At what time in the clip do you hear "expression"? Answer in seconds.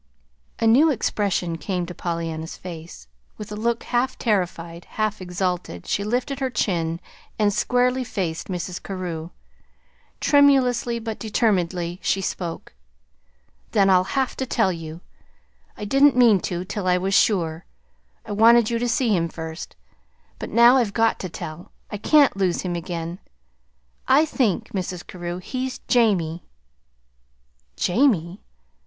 0.89-1.59